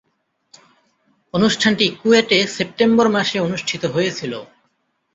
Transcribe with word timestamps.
অনুষ্ঠানটি 1.33 1.85
কুয়েটে 1.99 2.39
সেপ্টেম্বর 2.55 3.07
মাসে 3.09 3.37
অনুষ্ঠিত 3.39 3.83
হয়েছিলো। 3.85 4.39